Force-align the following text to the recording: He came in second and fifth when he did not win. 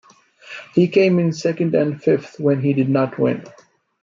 He 0.73 0.87
came 0.87 1.19
in 1.19 1.31
second 1.31 1.75
and 1.75 2.01
fifth 2.01 2.39
when 2.39 2.59
he 2.63 2.73
did 2.73 2.89
not 2.89 3.19
win. 3.19 3.43